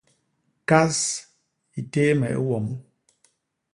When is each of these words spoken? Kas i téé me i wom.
Kas 0.69 1.01
i 1.79 1.81
téé 1.91 2.11
me 2.19 2.27
i 2.37 2.39
wom. 2.47 2.67